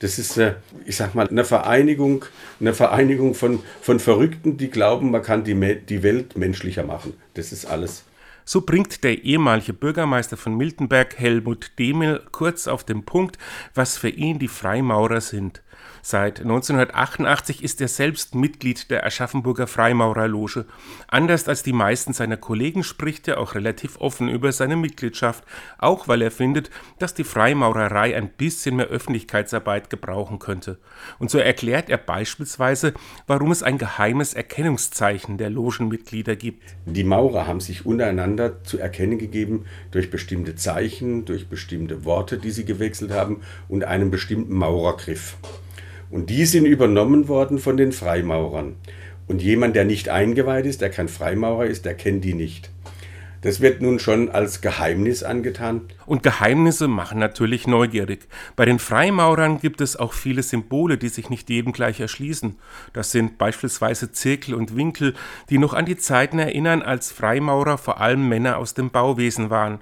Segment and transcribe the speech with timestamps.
[0.00, 0.54] Das ist, äh,
[0.84, 2.24] ich sag mal, eine Vereinigung,
[2.60, 7.14] eine Vereinigung von, von Verrückten, die glauben, man kann die, die Welt menschlicher machen.
[7.34, 8.04] Das ist alles.
[8.48, 13.36] So bringt der ehemalige Bürgermeister von Miltenberg, Helmut Demel, kurz auf den Punkt,
[13.74, 15.60] was für ihn die Freimaurer sind.
[16.02, 20.64] Seit 1988 ist er selbst Mitglied der Aschaffenburger Freimaurerloge.
[21.08, 25.44] Anders als die meisten seiner Kollegen spricht er auch relativ offen über seine Mitgliedschaft,
[25.76, 30.78] auch weil er findet, dass die Freimaurerei ein bisschen mehr Öffentlichkeitsarbeit gebrauchen könnte.
[31.18, 32.94] Und so erklärt er beispielsweise,
[33.26, 36.62] warum es ein geheimes Erkennungszeichen der Logenmitglieder gibt.
[36.86, 42.50] Die Maurer haben sich untereinander zu erkennen gegeben durch bestimmte Zeichen, durch bestimmte Worte, die
[42.50, 45.36] sie gewechselt haben und einen bestimmten Maurergriff.
[46.10, 48.76] Und die sind übernommen worden von den Freimaurern.
[49.26, 52.70] Und jemand, der nicht eingeweiht ist, der kein Freimaurer ist, der kennt die nicht.
[53.42, 55.82] Das wird nun schon als Geheimnis angetan.
[56.06, 58.26] Und Geheimnisse machen natürlich neugierig.
[58.56, 62.56] Bei den Freimaurern gibt es auch viele Symbole, die sich nicht jedem gleich erschließen.
[62.92, 65.14] Das sind beispielsweise Zirkel und Winkel,
[65.50, 69.78] die noch an die Zeiten erinnern, als Freimaurer vor allem Männer aus dem Bauwesen waren.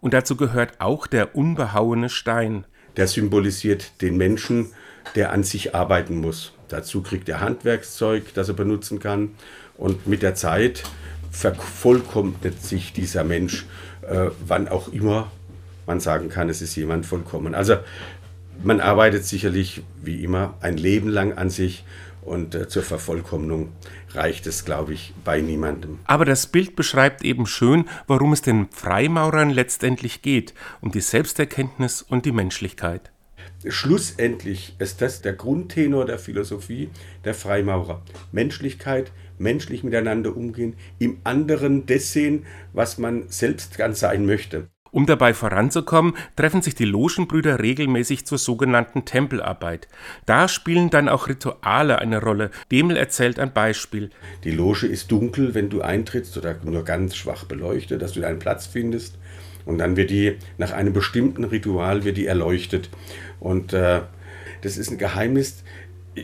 [0.00, 2.64] Und dazu gehört auch der unbehauene Stein.
[2.96, 4.70] Der symbolisiert den Menschen,
[5.16, 6.52] der an sich arbeiten muss.
[6.68, 9.34] Dazu kriegt er Handwerkszeug, das er benutzen kann.
[9.76, 10.84] Und mit der Zeit
[11.30, 13.66] vervollkommnet sich dieser Mensch,
[14.02, 15.30] äh, wann auch immer
[15.86, 17.54] man sagen kann, es ist jemand vollkommen.
[17.54, 17.76] Also
[18.62, 21.84] man arbeitet sicherlich wie immer ein Leben lang an sich
[22.22, 23.72] und äh, zur Vervollkommnung
[24.12, 25.98] reicht es, glaube ich, bei niemandem.
[26.04, 32.02] Aber das Bild beschreibt eben schön, worum es den Freimaurern letztendlich geht, um die Selbsterkenntnis
[32.02, 33.10] und die Menschlichkeit.
[33.68, 36.88] Schlussendlich ist das der Grundtenor der Philosophie
[37.24, 38.02] der Freimaurer.
[38.32, 44.68] Menschlichkeit, menschlich miteinander umgehen, im anderen das sehen, was man selbst ganz sein möchte.
[44.92, 49.86] Um dabei voranzukommen, treffen sich die Logenbrüder regelmäßig zur sogenannten Tempelarbeit.
[50.26, 52.50] Da spielen dann auch Rituale eine Rolle.
[52.72, 54.10] Demel erzählt ein Beispiel.
[54.42, 58.40] Die Loge ist dunkel, wenn du eintrittst oder nur ganz schwach beleuchtet, dass du deinen
[58.40, 59.16] Platz findest.
[59.70, 62.90] Und dann wird die, nach einem bestimmten Ritual wird die erleuchtet.
[63.38, 64.00] Und äh,
[64.62, 65.62] das ist ein Geheimnis,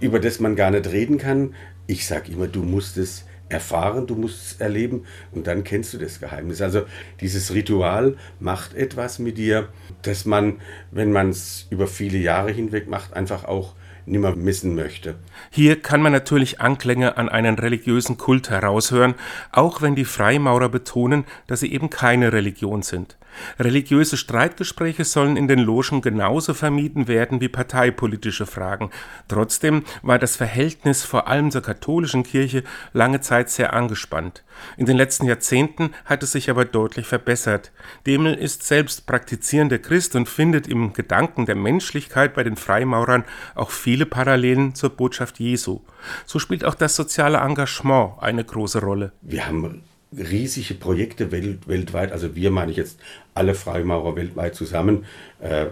[0.00, 1.54] über das man gar nicht reden kann.
[1.86, 5.98] Ich sage immer, du musst es erfahren, du musst es erleben und dann kennst du
[5.98, 6.60] das Geheimnis.
[6.60, 6.82] Also
[7.22, 9.70] dieses Ritual macht etwas mit dir,
[10.02, 13.74] dass man, wenn man es über viele Jahre hinweg macht, einfach auch
[14.04, 15.14] nimmer missen möchte.
[15.50, 19.14] Hier kann man natürlich Anklänge an einen religiösen Kult heraushören,
[19.50, 23.16] auch wenn die Freimaurer betonen, dass sie eben keine Religion sind.
[23.58, 28.90] Religiöse Streitgespräche sollen in den Logen genauso vermieden werden wie parteipolitische Fragen.
[29.28, 34.42] Trotzdem war das Verhältnis vor allem zur katholischen Kirche lange Zeit sehr angespannt.
[34.76, 37.72] In den letzten Jahrzehnten hat es sich aber deutlich verbessert.
[38.06, 43.24] Demel ist selbst praktizierender Christ und findet im Gedanken der Menschlichkeit bei den Freimaurern
[43.54, 45.80] auch viele Parallelen zur Botschaft Jesu.
[46.26, 49.12] So spielt auch das soziale Engagement eine große Rolle.
[49.22, 49.82] Wir haben
[50.12, 52.98] riesige Projekte welt, weltweit, also wir meine ich jetzt
[53.34, 55.04] alle Freimaurer weltweit zusammen.
[55.40, 55.66] Äh,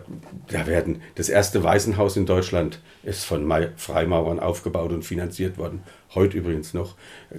[0.49, 5.83] da werden das erste Waisenhaus in Deutschland ist von Freimaurern aufgebaut und finanziert worden.
[6.15, 6.95] Heute übrigens noch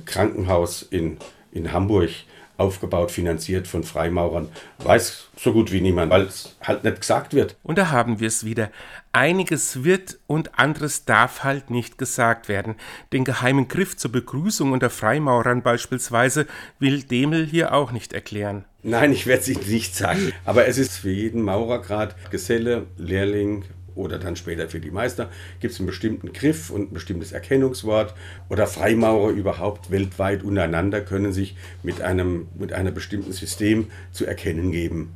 [0.05, 1.17] Krankenhaus in,
[1.51, 2.09] in Hamburg
[2.59, 4.49] aufgebaut, finanziert von Freimaurern.
[4.79, 7.55] Weiß so gut wie niemand, weil es halt nicht gesagt wird.
[7.63, 8.69] Und da haben wir es wieder.
[9.11, 12.75] Einiges wird und anderes darf halt nicht gesagt werden.
[13.13, 16.45] Den geheimen Griff zur Begrüßung unter Freimaurern beispielsweise
[16.79, 18.65] will Demel hier auch nicht erklären.
[18.83, 20.31] Nein, ich werde es nicht sagen.
[20.45, 25.29] Aber es ist für jeden Maurergrad Geselle, Lehrling, oder dann später für die Meister,
[25.59, 28.13] gibt es einen bestimmten Griff und ein bestimmtes Erkennungswort.
[28.49, 34.71] Oder Freimaurer überhaupt weltweit untereinander können sich mit einem, mit einem bestimmten System zu erkennen
[34.71, 35.15] geben.